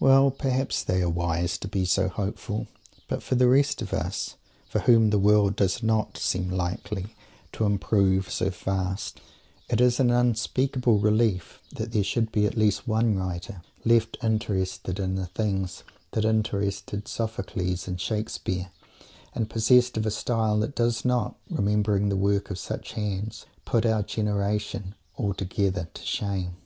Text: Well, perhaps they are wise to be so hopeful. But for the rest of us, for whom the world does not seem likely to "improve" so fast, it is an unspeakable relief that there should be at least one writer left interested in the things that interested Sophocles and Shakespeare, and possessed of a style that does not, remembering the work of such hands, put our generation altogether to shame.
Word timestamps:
Well, 0.00 0.32
perhaps 0.32 0.82
they 0.82 1.00
are 1.02 1.08
wise 1.08 1.56
to 1.58 1.68
be 1.68 1.84
so 1.84 2.08
hopeful. 2.08 2.66
But 3.06 3.22
for 3.22 3.36
the 3.36 3.46
rest 3.46 3.80
of 3.80 3.92
us, 3.94 4.34
for 4.68 4.80
whom 4.80 5.10
the 5.10 5.18
world 5.20 5.54
does 5.54 5.80
not 5.80 6.18
seem 6.18 6.50
likely 6.50 7.14
to 7.52 7.64
"improve" 7.64 8.28
so 8.28 8.50
fast, 8.50 9.20
it 9.68 9.80
is 9.80 10.00
an 10.00 10.10
unspeakable 10.10 10.98
relief 10.98 11.60
that 11.70 11.92
there 11.92 12.02
should 12.02 12.32
be 12.32 12.46
at 12.46 12.56
least 12.58 12.88
one 12.88 13.14
writer 13.14 13.62
left 13.84 14.16
interested 14.24 14.98
in 14.98 15.14
the 15.14 15.26
things 15.26 15.84
that 16.10 16.24
interested 16.24 17.06
Sophocles 17.06 17.86
and 17.86 18.00
Shakespeare, 18.00 18.72
and 19.36 19.48
possessed 19.48 19.96
of 19.96 20.04
a 20.04 20.10
style 20.10 20.58
that 20.58 20.74
does 20.74 21.04
not, 21.04 21.36
remembering 21.48 22.08
the 22.08 22.16
work 22.16 22.50
of 22.50 22.58
such 22.58 22.94
hands, 22.94 23.46
put 23.64 23.86
our 23.86 24.02
generation 24.02 24.96
altogether 25.16 25.88
to 25.94 26.02
shame. 26.02 26.56